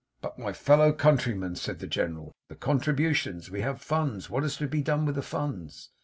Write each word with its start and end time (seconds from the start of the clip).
'But, 0.19 0.39
my 0.39 0.51
fellow 0.51 0.91
countrymen!' 0.93 1.55
said 1.55 1.77
the 1.77 1.85
General, 1.85 2.33
'the 2.47 2.55
contributions. 2.55 3.51
We 3.51 3.61
have 3.61 3.83
funds. 3.83 4.31
What 4.31 4.43
is 4.43 4.57
to 4.57 4.67
be 4.67 4.81
done 4.81 5.05
with 5.05 5.13
the 5.13 5.21
funds? 5.21 5.91